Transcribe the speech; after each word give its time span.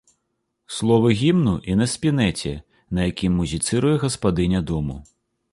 Словы 0.77 1.11
гімну 1.19 1.53
і 1.73 1.75
на 1.83 1.87
спінэце, 1.93 2.55
на 2.99 3.07
якім 3.13 3.39
музіцыруе 3.43 3.95
гаспадыня 4.09 4.67
дому. 4.73 5.01